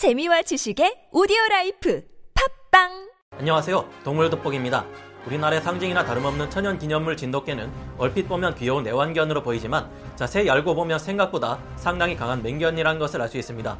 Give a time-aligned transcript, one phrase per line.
[0.00, 3.86] 재미와 지식의 오디오 라이프 팟빵 안녕하세요.
[4.02, 4.86] 동물 돋보기입니다.
[5.26, 11.58] 우리나라의 상징이나 다름없는 천연 기념물 진돗개는 얼핏 보면 귀여운 애완견으로 보이지만 자세히 알고 보면 생각보다
[11.76, 13.76] 상당히 강한 맹견이라는 것을 알 수 있습니다.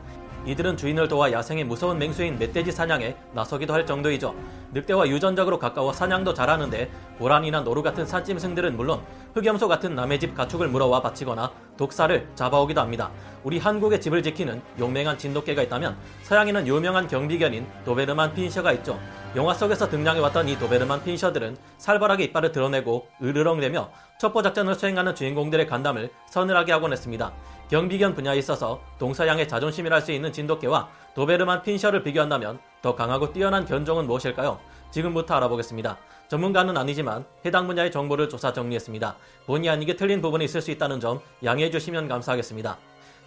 [0.46, 4.34] 이들은 주인을 도와 야생의 무서운 맹수인 멧돼지 사냥에 나서기도 할 정도이죠.
[4.72, 9.02] 늑대와 유전적으로 가까워 사냥도 잘하는데 고라니나 노루 같은 산짐승들은 물론
[9.34, 13.10] 흑염소 같은 남의 집 가축을 물어와 바치거나 독사를 잡아오기도 합니다.
[13.42, 18.98] 우리 한국의 집을 지키는 용맹한 진돗개가 있다면 서양에는 유명한 경비견인 도베르만 핀셔가 있죠.
[19.36, 26.10] 영화 속에서 등장해왔던 이 도베르만 핀셔들은 살벌하게 이빨을 드러내고 으르렁대며 첩보 작전을 수행하는 주인공들의 간담을
[26.28, 27.32] 서늘하게 하곤 했습니다.
[27.70, 34.08] 경비견 분야에 있어서 동서양의 자존심이랄 수 있는 진돗개와 도베르만 핀셔를 비교한다면 더 강하고 뛰어난 견종은
[34.08, 34.58] 무엇일까요?
[34.90, 35.96] 지금부터 알아보겠습니다.
[36.26, 39.16] 전문가는 아니지만 해당 분야의 정보를 조사 정리했습니다.
[39.46, 42.76] 본의 아니게 틀린 부분이 있을 수 있다는 점 양해해 주시면 감사하겠습니다.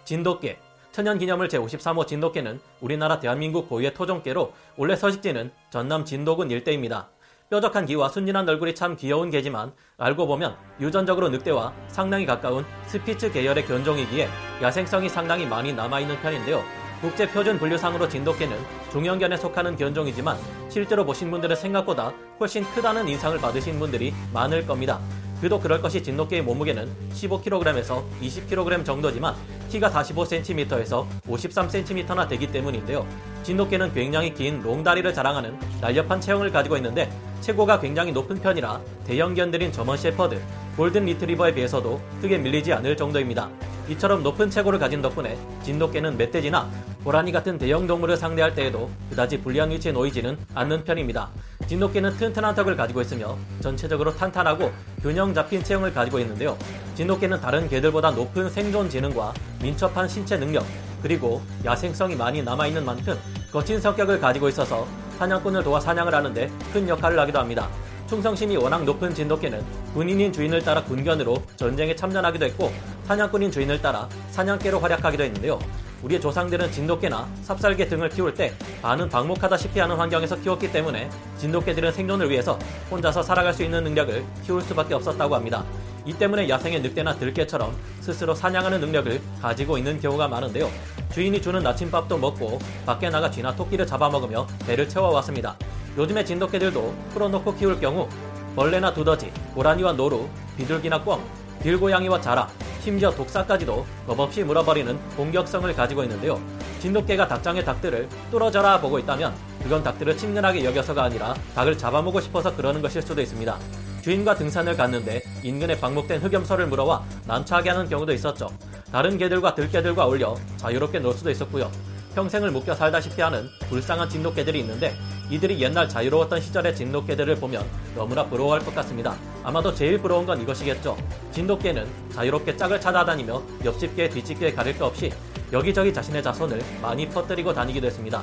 [0.04, 0.58] 진돗개
[0.92, 7.08] 천연기념물 제53호 진돗개는 우리나라 대한민국 고유의 토종개로 원래 서식지는 전남 진도군 일대입니다.
[7.50, 13.66] 뾰족한 기와 순진한 얼굴이 참 귀여운 개지만 알고 보면 유전적으로 늑대와 상당히 가까운 스피츠 계열의
[13.66, 14.28] 견종이기에
[14.62, 16.62] 야생성이 상당히 많이 남아있는 편인데요.
[17.00, 18.56] 국제 표준 분류상으로 진돗개는
[18.90, 20.38] 중형견에 속하는 견종이지만
[20.70, 24.98] 실제로 보신 분들은 생각보다 훨씬 크다는 인상을 받으신 분들이 많을 겁니다.
[25.44, 29.34] 그도 그럴 것이 진돗개의 몸무게는 15kg에서 20kg 정도지만
[29.68, 33.06] 키가 45cm에서 53cm나 되기 때문인데요.
[33.42, 39.98] 진돗개는 굉장히 긴 롱다리를 자랑하는 날렵한 체형을 가지고 있는데 체고가 굉장히 높은 편이라 대형견들인 저먼
[39.98, 40.40] 셰퍼드,
[40.78, 43.50] 골든 리트리버에 비해서도 크게 밀리지 않을 정도입니다.
[43.90, 46.70] 이처럼 높은 체고를 가진 덕분에 진돗개는 멧돼지나
[47.04, 51.28] 고라니 같은 대형 동물을 상대할 때에도 그다지 불리한 위치에 놓이지는 않는 편입니다.
[51.66, 54.70] 진돗개는 튼튼한 턱을 가지고 있으며 전체적으로 탄탄하고
[55.02, 56.56] 균형 잡힌 체형을 가지고 있는데요.
[56.94, 60.64] 진돗개는 다른 개들보다 높은 생존 지능과 민첩한 신체 능력,
[61.02, 63.18] 그리고 야생성이 많이 남아있는 만큼
[63.52, 64.86] 거친 성격을 가지고 있어서
[65.18, 67.68] 사냥꾼을 도와 사냥을 하는데 큰 역할을 하기도 합니다.
[68.06, 69.64] 충성심이 워낙 높은 진돗개는
[69.94, 72.70] 군인인 주인을 따라 군견으로 전쟁에 참전하기도 했고
[73.04, 75.58] 사냥꾼인 주인을 따라 사냥개로 활약하기도 했는데요.
[76.02, 78.52] 우리의 조상들은 진돗개나 삽살개 등을 키울 때
[78.82, 81.08] 반은 방목하다시피 하는 환경에서 키웠기 때문에
[81.38, 82.58] 진돗개들은 생존을 위해서
[82.90, 85.64] 혼자서 살아갈 수 있는 능력을 키울 수밖에 없었다고 합니다.
[86.04, 90.70] 이 때문에 야생의 늑대나 들개처럼 스스로 사냥하는 능력을 가지고 있는 경우가 많은데요.
[91.12, 95.56] 주인이 주는 나침밥도 먹고 밖에 나가 쥐나 토끼를 잡아먹으며 배를 채워왔습니다.
[95.96, 98.08] 요즘의 진돗개들도 풀어놓고 키울 경우
[98.56, 101.20] 벌레나 두더지, 고라니와 노루, 비둘기나 꿩,
[101.62, 102.48] 길고양이와 자라,
[102.80, 106.40] 심지어 독사까지도 겁없이 물어버리는 공격성을 가지고 있는데요.
[106.80, 112.82] 진돗개가 닭장의 닭들을 뚫어져라 보고 있다면 그건 닭들을 친근하게 여겨서가 아니라 닭을 잡아먹고 싶어서 그러는
[112.82, 113.58] 것일 수도 있습니다.
[114.04, 118.50] 주인과 등산을 갔는데 인근에 방목된 흑염소를 물어와 난처하게 하는 경우도 있었죠.
[118.92, 121.70] 다른 개들과 들개들과 어울려 자유롭게 놀 수도 있었고요.
[122.14, 124.94] 평생을 묶여 살다시피 하는 불쌍한 진돗개들이 있는데
[125.30, 127.64] 이들이 옛날 자유로웠던 시절의 진돗개들을 보면
[127.96, 129.16] 너무나 부러워할 것 같습니다.
[129.42, 130.98] 아마도 제일 부러운 건 이것이겠죠.
[131.32, 135.10] 진돗개는 자유롭게 짝을 찾아다니며 옆집 개, 뒷집 개 가릴 것 없이
[135.50, 138.22] 여기저기 자신의 자손을 많이 퍼뜨리고 다니기도 했습니다.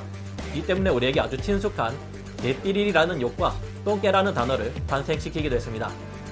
[0.54, 1.92] 이 때문에 우리에게 아주 친숙한
[2.40, 3.52] 개삐리라는 욕과
[3.84, 5.90] 똥개라는 단어를 탄생시키기도 했습니다.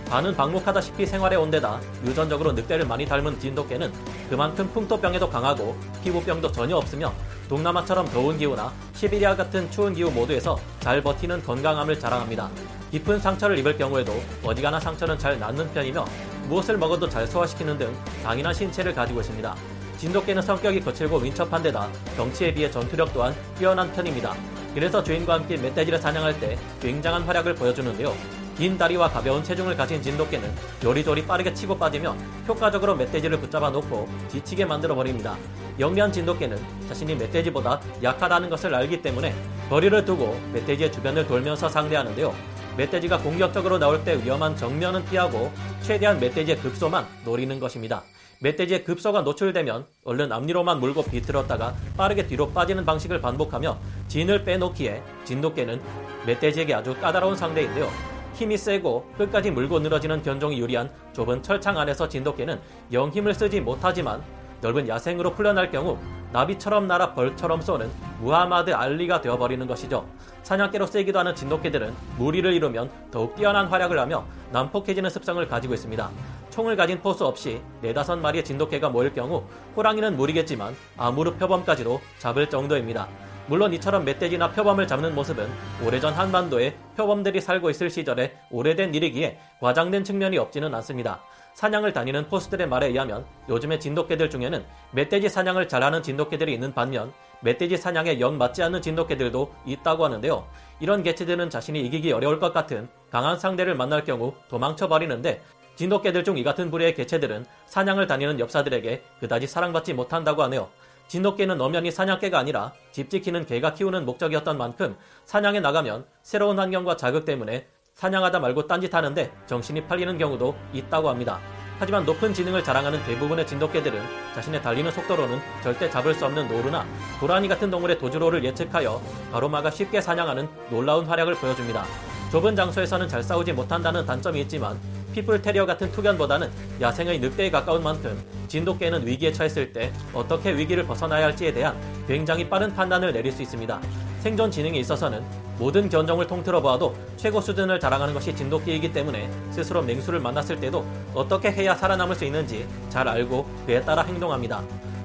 [0.09, 3.93] 반은 방목하다시피 생활에 온 데다 유전적으로 늑대를 많이 닮은 진돗개는
[4.29, 7.13] 그만큼 풍토병에도 강하고 피부병도 전혀 없으며
[7.49, 12.51] 동남아처럼 더운 기후나 시베리아 같은 추운 기후 모두에서 잘 버티는 건강함을 자랑합니다.
[12.91, 14.13] 깊은 상처를 입을 경우에도
[14.43, 16.05] 어디가나 상처는 잘 낫는 편이며
[16.49, 17.95] 무엇을 먹어도 잘 소화시키는 등
[18.25, 19.55] 강인한 신체를 가지고 있습니다.
[19.99, 24.35] 진돗개는 성격이 거칠고 민첩한 데다 덩치에 비해 전투력 또한 뛰어난 편입니다.
[24.75, 28.15] 그래서 주인과 함께 멧돼지를 사냥할 때 굉장한 활약을 보여주는데요.
[28.57, 30.51] 긴 다리와 가벼운 체중을 가진 진돗개는
[30.85, 32.15] 요리조리 빠르게 치고 빠지며
[32.47, 35.37] 효과적으로 멧돼지를 붙잡아 놓고 지치게 만들어 버립니다.
[35.79, 39.35] 영리한 진돗개는 자신이 멧돼지보다 약하다는 것을 알기 때문에
[39.71, 42.35] 거리를 두고 멧돼지의 주변을 돌면서 상대하는데요.
[42.77, 45.51] 멧돼지가 공격적으로 나올 때 위험한 정면은 피하고
[45.81, 48.03] 최대한 멧돼지의 급소만 노리는 것입니다.
[48.43, 53.79] 멧돼지의 급소가 노출되면 얼른 앞니로만 물고 비틀었다가 빠르게 뒤로 빠지는 방식을 반복하며
[54.09, 55.81] 진을 빼놓기에 진돗개는
[56.27, 57.89] 멧돼지에게 아주 까다로운 상대인데요.
[58.35, 62.59] 힘이 세고 끝까지 물고 늘어지는 견종이 유리한 좁은 철창 안에서 진돗개는
[62.93, 64.23] 영 힘을 쓰지 못하지만
[64.63, 65.99] 넓은 야생으로 풀려날 경우
[66.33, 67.91] 나비처럼 날아 벌처럼 쏘는
[68.21, 70.07] 무하마드 알리가 되어버리는 것이죠.
[70.45, 76.11] 사냥개로 쓰이기도 하는 진돗개들은 무리를 이루면 더욱 뛰어난 활약을 하며 난폭해지는 습성을 가지고 있습니다.
[76.51, 79.45] 총을 가진 포수 없이 네다섯 마리의 진돗개가 모일 경우
[79.77, 83.09] 호랑이는 무리겠지만 아무르 표범까지도 잡을 정도입니다.
[83.47, 85.49] 물론 이처럼 멧돼지나 표범을 잡는 모습은
[85.85, 91.21] 오래전 한반도에 표범들이 살고 있을 시절에 오래된 일이기에 과장된 측면이 없지는 않습니다.
[91.55, 97.77] 사냥을 다니는 포스들의 말에 의하면 요즘의 진돗개들 중에는 멧돼지 사냥을 잘하는 진돗개들이 있는 반면 멧돼지
[97.77, 100.47] 사냥에 영 맞지 않는 진돗개들도 있다고 하는데요.
[100.79, 105.43] 이런 개체들은 자신이 이기기 어려울 것 같은 강한 상대를 만날 경우 도망쳐 버리는데
[105.81, 110.69] 진돗개들 중 이 같은 부류의 개체들은 사냥을 다니는 엽사들에게 그다지 사랑받지 못한다고 하네요.
[111.09, 114.95] 진돗개는 엄연히 사냥개가 아니라 집 지키는 개가 키우는 목적이었던 만큼
[115.25, 121.41] 사냥에 나가면 새로운 환경과 자극 때문에 사냥하다 말고 딴짓하는데 정신이 팔리는 경우도 있다고 합니다.
[121.79, 124.03] 하지만 높은 지능을 자랑하는 대부분의 진돗개들은
[124.35, 126.85] 자신의 달리는 속도로는 절대 잡을 수 없는 노루나
[127.21, 129.01] 고라니 같은 동물의 도주로를 예측하여
[129.33, 131.87] 가로막아 쉽게 사냥하는 놀라운 활약을 보여줍니다.
[132.31, 134.79] 좁은 장소에서는 잘 싸우지 못한다는 단점이 있지만
[135.13, 141.27] 피플 테리어 같은 투견보다는 야생의 늑대에 가까운 만큼 진돗개는 위기에 처했을 때 어떻게 위기를 벗어나야
[141.27, 141.77] 할지에 대한
[142.07, 143.81] 굉장히 빠른 판단을 내릴 수 있습니다.
[144.21, 145.23] 생존 지능에 있어서는
[145.59, 151.51] 모든 견종을 통틀어 보아도 최고 수준을 자랑하는 것이 진돗개이기 때문에 스스로 맹수를 만났을 때도 어떻게
[151.51, 154.63] 해야 살아남을 수 있는지 잘 알고 그에 따라 행동합니다.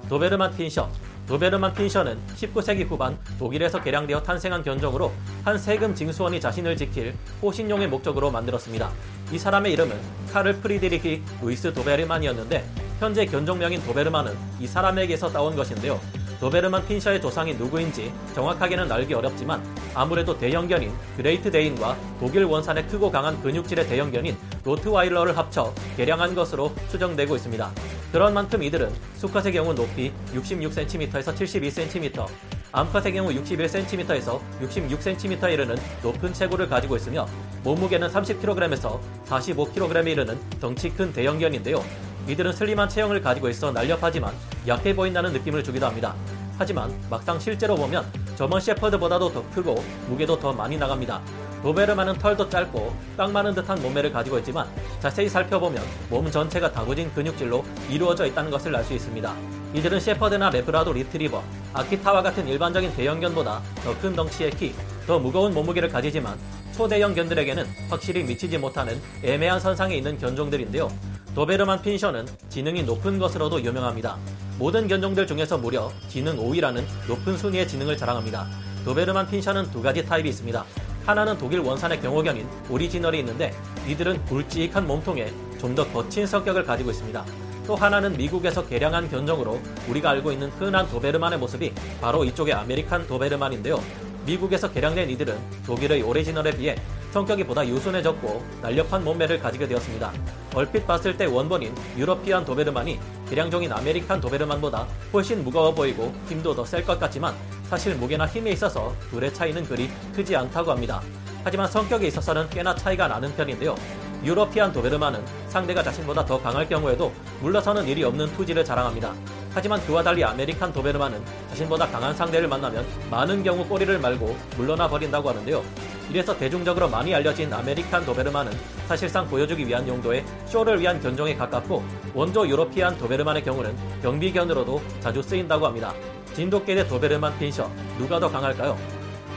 [0.09, 0.89] 도베르만 핀셔
[1.27, 5.11] 도베르만 핀셔는 19세기 후반 독일에서 개량되어 탄생한 견종으로
[5.43, 8.91] 한 세금 징수원이 자신을 지킬 호신용의 목적으로 만들었습니다.
[9.31, 9.97] 이 사람의 이름은
[10.31, 12.63] 카를 프리드리히 루이스 도베르만이었는데
[12.99, 15.99] 현재 견종명인 도베르만은 이 사람에게서 따온 것인데요.
[16.39, 19.63] 도베르만 핀셔의 조상이 누구인지 정확하게는 알기 어렵지만
[19.95, 27.35] 아무래도 대형견인 그레이트 데인과 독일 원산의 크고 강한 근육질의 대형견인 로트와일러를 합쳐 개량한 것으로 추정되고
[27.35, 27.71] 있습니다.
[28.15, 32.25] 그런 만큼 이들은 수컷의 경우 높이 66cm에서 72cm,
[32.71, 37.27] 암컷의 경우 61cm에서 66cm에 이르는 높은 체구를 가지고 있으며
[37.65, 41.83] 몸무게는 30kg에서 45kg에 이르는 덩치 큰 대형견인데요.
[42.29, 44.33] 이들은 슬림한 체형을 가지고 있어 날렵하지만
[44.65, 46.15] 약해 보인다는 느낌을 주기도 합니다.
[46.57, 48.05] 하지만 막상 실제로 보면
[48.37, 51.21] 저먼 셰퍼드보다도 더 크고 무게도 더 많이 나갑니다.
[51.61, 54.67] 도베르만은 털도 짧고 깡마른 듯한 몸매를 가지고 있지만
[54.99, 59.33] 자세히 살펴보면 몸 전체가 다부진 근육질로 이루어져 있다는 것을 알 수 있습니다.
[59.73, 61.43] 이들은 셰퍼드나 래브라도 리트리버,
[61.73, 64.75] 아키타와 같은 일반적인 대형견보다 더 큰 덩치의 키,
[65.07, 66.37] 더 무거운 몸무게를 가지지만
[66.75, 70.91] 초대형 견들에게는 확실히 미치지 못하는 애매한 선상에 있는 견종들인데요.
[71.33, 74.17] 도베르만 핀셔는 지능이 높은 것으로도 유명합니다.
[74.57, 78.47] 모든 견종들 중에서 무려 지능 5위라는 높은 순위의 지능을 자랑합니다.
[78.85, 80.63] 도베르만 핀셔는 두 가지 타입이 있습니다.
[81.05, 83.53] 하나는 독일 원산의 경호견인 오리지널이 있는데
[83.87, 87.25] 이들은 굵직한 몸통에 좀 더 거친 성격을 가지고 있습니다.
[87.65, 89.59] 또 하나는 미국에서 개량한 견종으로
[89.89, 93.81] 우리가 알고 있는 흔한 도베르만의 모습이 바로 이쪽의 아메리칸 도베르만인데요.
[94.27, 95.35] 미국에서 개량된 이들은
[95.65, 96.75] 독일의 오리지널에 비해
[97.11, 100.13] 성격이 보다 유순해졌고 날렵한 몸매를 가지게 되었습니다.
[100.53, 102.99] 얼핏 봤을 때 원본인 유러피안 도베르만이
[103.29, 107.33] 개량종인 아메리칸 도베르만보다 훨씬 무거워 보이고 힘도 더 셀 것 같지만
[107.69, 111.01] 사실 무게나 힘에 있어서 둘의 차이는 그리 크지 않다고 합니다.
[111.43, 113.75] 하지만 성격에 있어서는 꽤나 차이가 나는 편인데요.
[114.23, 119.13] 유러피안 도베르만은 상대가 자신보다 더 강할 경우에도 물러서는 일이 없는 투지를 자랑합니다.
[119.53, 125.29] 하지만 그와 달리 아메리칸 도베르만은 자신보다 강한 상대를 만나면 많은 경우 꼬리를 말고 물러나 버린다고
[125.29, 125.63] 하는데요.
[126.09, 128.51] 이래서 대중적으로 많이 알려진 아메리칸 도베르만은
[128.87, 131.83] 사실상 보여주기 위한 용도의 쇼를 위한 견종에 가깝고
[132.13, 135.93] 원조 유로피안 도베르만의 경우는 경비견으로도 자주 쓰인다고 합니다.
[136.35, 138.77] 진돗개 대 도베르만 핀셔 누가 더 강할까요?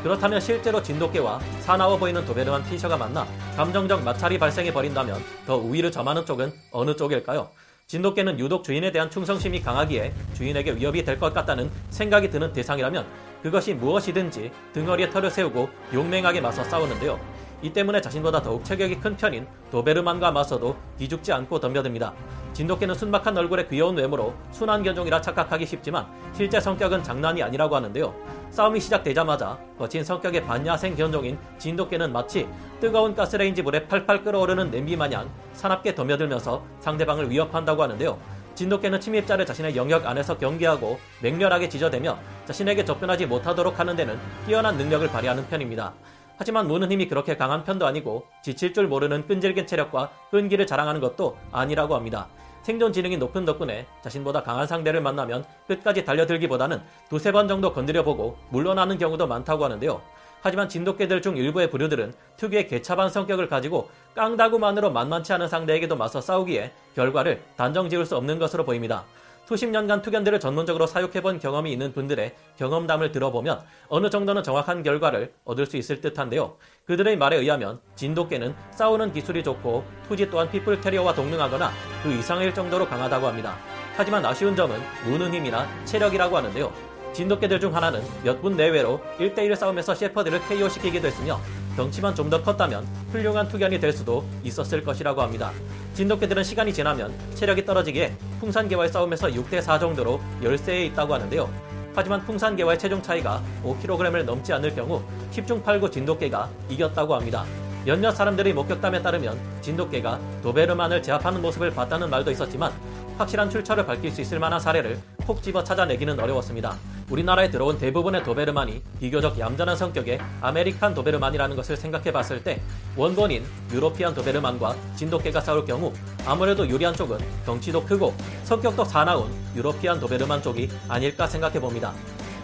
[0.03, 6.27] 그렇다면 실제로 진돗개와 사나워 보이는 도베르만 핀셔가 만나 감정적 마찰이 발생해 버린다면 더 우위를 점하는
[6.27, 7.49] 쪽은 어느 쪽일까요?
[7.87, 13.07] 진돗개는 유독 주인에 대한 충성심이 강하기에 주인에게 위협이 될 것 같다는 생각이 드는 대상이라면
[13.43, 17.19] 그것이 무엇이든지 등허리에 털을 세우고 용맹하게 맞서 싸우는데요.
[17.63, 22.13] 이 때문에 자신보다 더욱 체격이 큰 편인 도베르만과 맞서도 기죽지 않고 덤벼듭니다.
[22.59, 28.13] 진돗개는 순박한 얼굴에 귀여운 외모로 순한 견종이라 착각하기 쉽지만 실제 성격은 장난이 아니라고 하는데요.
[28.51, 32.49] 싸움이 시작되자마자 거친 성격의 반야생 견종인 진돗개는 마치
[32.81, 38.19] 뜨거운 가스레인지 물에 팔팔 끓어오르는 냄비 마냥 사납게 덤벼들면서 상대방을 위협한다고 하는데요.
[38.57, 45.07] 진돗개는 침입자를 자신의 영역 안에서 경계하고 맹렬하게 지저대며 자신에게 접근하지 못하도록 하는 데는 뛰어난 능력을
[45.07, 45.95] 발휘하는 편입니다.
[46.37, 51.37] 하지만 무는 힘이 그렇게 강한 편도 아니고 지칠 줄 모르는 끈질긴 체력과 끈기를 자랑하는 것도
[51.53, 52.27] 아니라고 합니다.
[52.69, 58.99] 생존 지능이 높은 덕분에 자신보다 강한 상대를 만나면 끝까지 달려들기보다는 두세 번 정도 건드려보고 물러나는
[58.99, 60.03] 경우도 많다고 하는데요.
[60.43, 66.71] 하지만 진돗개들 중 일부의 부류들은 특유의 개차반 성격을 가지고 깡다구만으로 만만치 않은 상대에게도 맞서 싸우기에
[66.95, 69.07] 결과를 단정 지을 수 없는 것으로 보입니다.
[69.49, 75.65] 수십 년간 투견들을 전문적으로 사육해본 경험이 있는 분들의 경험담을 들어보면 어느 정도는 정확한 결과를 얻을
[75.65, 76.59] 수 있을 듯한데요.
[76.85, 81.71] 그들의 말에 의하면 진돗개는 싸우는 기술이 좋고 투지 또한 피플 테리어와 동능하거나
[82.03, 83.57] 그 이상일 정도로 강하다고 합니다.
[83.97, 86.71] 하지만 아쉬운 점은 무는 힘이나 체력이라고 하는데요.
[87.15, 91.41] 진돗개들 중 하나는 몇 분 내외로 1대1 싸움에서 셰퍼드를 KO시키기도 했으며
[91.79, 95.53] 덩치만 좀 더 컸다면 훌륭한 투견이 될 수도 있었을 것이라고 합니다.
[95.95, 101.49] 진돗개들은 시간이 지나면 체력이 떨어지기에 풍산개와의 싸움에서 6대4 정도로 열세에 있다고 하는데요.
[101.95, 107.45] 하지만 풍산개와의 체중 차이가 5kg을 넘지 않을 경우 10중 8구 진돗개가 이겼다고 합니다.
[107.87, 112.73] 몇몇 사람들이 목격담에 따르면 진돗개가 도베르만을 제압하는 모습을 봤다는 말도 있었지만
[113.19, 116.77] 확실한 출처를 밝힐 수 있을 만한 사례를 콕 집어 찾아내기는 어려웠습니다.
[117.11, 122.61] 우리나라에 들어온 대부분의 도베르만이 비교적 얌전한 성격의 아메리칸 도베르만이라는 것을 생각해 봤을 때
[122.97, 125.93] 원본인 유로피안 도베르만과 진돗개가 싸울 경우
[126.25, 131.93] 아무래도 유리한 쪽은 덩치도 크고 성격도 사나운 유로피안 도베르만 쪽이 아닐까 생각해 봅니다.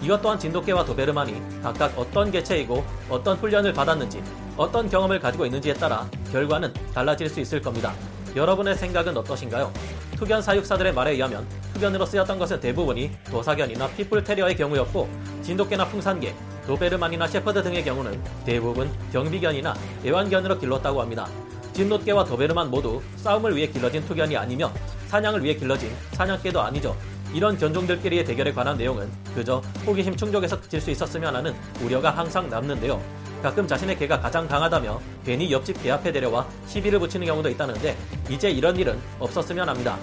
[0.02, 4.22] 이것 또한 진돗개와 도베르만이 각각 어떤 개체이고 어떤 훈련을 받았는지
[4.56, 7.94] 어떤 경험을 가지고 있는지에 따라 결과는 달라질 수 있을 겁니다.
[8.36, 9.72] 여러분의 생각은 어떠신가요?
[10.16, 15.08] 투견 사육사들의 말에 의하면 투견으로 쓰였던 것은 대부분이 도사견이나 핏불 테리어의 경우였고
[15.42, 16.34] 진돗개나 풍산개,
[16.66, 19.74] 도베르만이나 셰퍼드 등의 경우는 대부분 경비견이나
[20.04, 21.28] 애완견으로 길렀다고 합니다.
[21.74, 24.72] 진돗개와 도베르만 모두 싸움을 위해 길러진 투견이 아니며
[25.08, 26.96] 사냥을 위해 길러진 사냥개도 아니죠.
[27.32, 33.02] 이런 견종들끼리의 대결에 관한 내용은 그저 호기심 충족에서 그칠 수 있었으면 하는 우려가 항상 남는데요.
[33.44, 37.94] 가끔 자신의 개가 가장 강하다며 괜히 옆집 개 앞에 데려와 시비를 붙이는 경우도 있다는데
[38.30, 39.98] 이제 이런 일은 없었으면 합니다.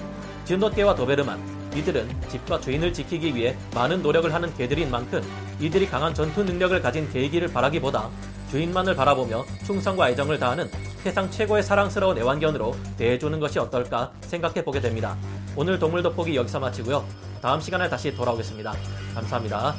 [0.46, 5.24] 진돗개와 도베르만 이들은 집과 주인을 지키기 위해 많은 노력을 하는 개들인 만큼
[5.60, 8.12] 이들이 강한 전투 능력을 가진 개이기를 바라기보다
[8.52, 15.18] 주인만을 바라보며 충성과 애정을 다하는 세상 최고의 사랑스러운 애완견으로 대해주는 것이 어떨까 생각해 보게 됩니다.
[15.56, 17.04] 오늘 동물 돋보기 여기서 마치고요.
[17.42, 18.72] 다음 시간에 다시 돌아오겠습니다.
[19.16, 19.74] 감사합니다.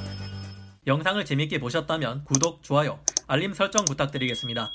[0.89, 4.71] 영상을 재밌게 보셨다면 구독, 좋아요, 알림 설정 부탁드리겠습니다.